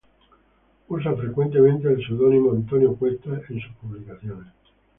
[0.89, 4.51] Usa frecuentemente el pseudónimo Antonio Cuestas en sus publicaciones.